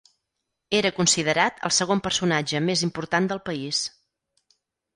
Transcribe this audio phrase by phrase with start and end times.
[0.77, 3.87] Era considerat el segon personatge més important del país.